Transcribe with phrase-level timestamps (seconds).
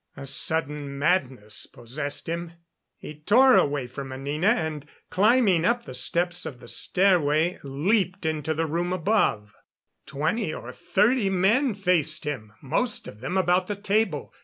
[0.17, 2.53] A sudden madness possessed him.
[2.97, 8.55] He tore away from Anina and, climbing up the steps of the stairway, leaped into
[8.55, 9.53] the room above.
[10.07, 14.33] Twenty or thirty men faced him, most of them about the table.